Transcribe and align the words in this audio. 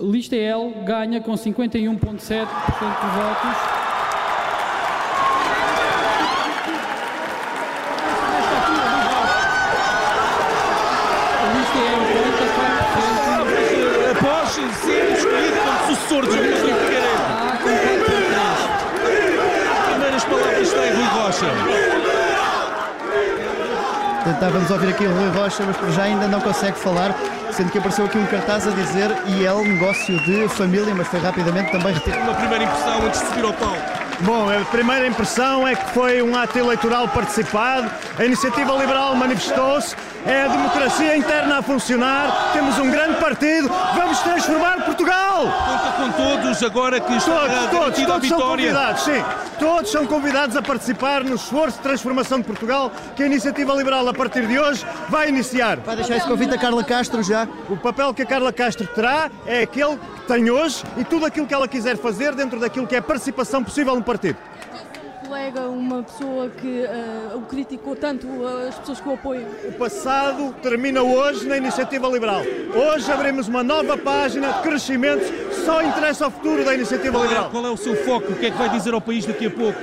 Lista 0.00 0.34
L 0.34 0.74
ganha 0.84 1.20
com 1.20 1.34
51,7% 1.34 1.98
dos 1.98 2.18
votos. 2.18 3.56
Lista 11.54 11.78
L 11.78 12.02
44%. 12.26 14.18
Após 14.18 14.50
ser 14.50 15.12
escolhido 15.12 15.56
como 15.58 15.78
sucessor 15.86 16.22
de 16.26 16.32
João 16.32 16.44
Rodrigo 16.44 16.76
Figueiredo. 16.80 17.22
A 17.30 17.56
com 17.62 17.70
4,3%. 17.70 18.34
Primeiras 19.90 20.24
palavras 20.24 20.72
tem 20.72 20.92
Rui 20.92 21.04
Rocha. 21.04 22.03
Tentávamos 24.24 24.70
ouvir 24.70 24.88
aqui 24.88 25.04
o 25.04 25.12
Rui 25.12 25.28
Rocha, 25.36 25.62
mas 25.66 25.76
por 25.76 25.90
já 25.92 26.04
ainda 26.04 26.26
não 26.26 26.40
consegue 26.40 26.78
falar, 26.78 27.14
sendo 27.52 27.70
que 27.70 27.76
apareceu 27.76 28.06
aqui 28.06 28.16
um 28.16 28.24
cartaz 28.24 28.66
a 28.66 28.70
dizer 28.70 29.10
IEL 29.26 29.62
negócio 29.62 30.18
de 30.20 30.48
família, 30.48 30.94
mas 30.94 31.06
foi 31.08 31.20
rapidamente 31.20 31.70
também 31.70 31.92
retirado. 31.92 32.22
Uma 32.22 32.34
primeira 32.34 32.64
impressão 32.64 33.04
antes 33.04 33.20
de 33.20 33.26
subir 33.26 33.44
ao 33.44 33.52
palco. 33.52 33.82
Bom, 34.20 34.48
a 34.48 34.64
primeira 34.66 35.06
impressão 35.06 35.66
é 35.66 35.74
que 35.74 35.90
foi 35.90 36.22
um 36.22 36.36
ato 36.36 36.58
eleitoral 36.58 37.08
participado, 37.08 37.90
a 38.18 38.24
iniciativa 38.24 38.72
liberal 38.72 39.14
manifestou-se, 39.16 39.94
é 40.24 40.42
a 40.42 40.48
democracia 40.48 41.16
interna 41.16 41.58
a 41.58 41.62
funcionar, 41.62 42.52
temos 42.52 42.78
um 42.78 42.90
grande 42.90 43.18
partido, 43.20 43.68
vamos 43.94 44.18
transformar 44.20 44.82
Portugal! 44.84 45.42
Conta 45.42 45.92
com 45.96 46.12
todos 46.12 46.62
agora 46.62 47.00
que 47.00 47.12
está 47.14 47.68
Todos, 47.70 47.70
todos, 47.70 48.06
todos 48.06 48.28
são 48.28 48.38
vitória. 48.38 48.48
convidados, 48.72 49.02
sim. 49.02 49.24
Todos 49.58 49.90
são 49.90 50.06
convidados 50.06 50.56
a 50.56 50.62
participar 50.62 51.22
no 51.22 51.34
esforço 51.34 51.76
de 51.76 51.82
transformação 51.82 52.38
de 52.38 52.44
Portugal 52.44 52.90
que 53.14 53.22
a 53.22 53.26
iniciativa 53.26 53.74
liberal, 53.74 54.08
a 54.08 54.14
partir 54.14 54.46
de 54.46 54.58
hoje, 54.58 54.84
vai 55.08 55.28
iniciar. 55.28 55.76
Vai 55.78 55.96
deixar 55.96 56.16
esse 56.16 56.26
convite 56.26 56.54
a 56.54 56.58
Carla 56.58 56.82
Castro 56.82 57.22
já. 57.22 57.46
O 57.68 57.76
papel 57.76 58.14
que 58.14 58.22
a 58.22 58.26
Carla 58.26 58.52
Castro 58.52 58.86
terá 58.86 59.30
é 59.46 59.62
aquele 59.62 59.96
que 59.96 60.22
tem 60.26 60.50
hoje 60.50 60.82
e 60.96 61.04
tudo 61.04 61.26
aquilo 61.26 61.46
que 61.46 61.54
ela 61.54 61.68
quiser 61.68 61.96
fazer 61.98 62.34
dentro 62.34 62.58
daquilo 62.58 62.86
que 62.86 62.96
é 62.96 63.00
participação 63.00 63.62
possível 63.62 63.94
no 63.94 64.02
partido. 64.04 64.38
colega, 65.26 65.62
uma 65.62 66.02
pessoa 66.02 66.50
que 66.50 66.82
eh, 66.84 67.34
o 67.34 67.40
criticou 67.42 67.96
tanto, 67.96 68.26
eh, 68.26 68.68
as 68.68 68.78
pessoas 68.78 69.00
que 69.00 69.08
o 69.08 69.14
apoiam. 69.14 69.48
O 69.64 69.72
passado 69.72 70.54
termina 70.62 71.02
hoje 71.02 71.46
na 71.48 71.56
iniciativa 71.56 72.06
liberal. 72.08 72.42
Hoje 72.74 73.10
abrimos 73.10 73.48
uma 73.48 73.62
nova 73.62 73.96
página 73.96 74.52
de 74.52 74.62
crescimento, 74.62 75.24
só 75.64 75.82
interessa 75.82 76.26
ao 76.26 76.30
futuro 76.30 76.64
da 76.64 76.74
iniciativa 76.74 77.12
Qual 77.12 77.24
é, 77.24 77.28
liberal. 77.28 77.50
qual 77.50 77.66
é 77.66 77.70
o 77.70 77.76
seu 77.76 77.96
foco? 78.04 78.32
O 78.32 78.36
que 78.36 78.46
é 78.46 78.50
que 78.50 78.58
vai 78.58 78.68
dizer 78.68 78.92
ao 78.94 79.00
país 79.00 79.24
daqui 79.24 79.46
a 79.46 79.50
pouco? 79.50 79.80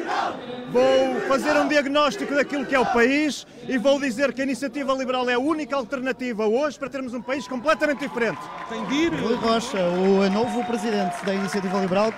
Vou 0.71 1.19
fazer 1.27 1.51
um 1.57 1.67
diagnóstico 1.67 2.33
daquilo 2.33 2.65
que 2.65 2.73
é 2.73 2.79
o 2.79 2.85
país 2.85 3.45
e 3.67 3.77
vou 3.77 3.99
dizer 3.99 4.31
que 4.31 4.39
a 4.39 4.45
iniciativa 4.45 4.93
liberal 4.93 5.29
é 5.29 5.33
a 5.33 5.39
única 5.39 5.75
alternativa 5.75 6.47
hoje 6.47 6.79
para 6.79 6.87
termos 6.87 7.13
um 7.13 7.21
país 7.21 7.45
completamente 7.45 7.99
diferente. 7.99 8.39
Tem 8.69 8.85
de 8.85 8.93
ir. 8.95 9.13
Rui 9.13 9.35
Rocha, 9.35 9.79
o 9.83 10.29
novo 10.29 10.63
presidente 10.63 11.25
da 11.25 11.33
Iniciativa 11.33 11.77
Liberal. 11.77 12.09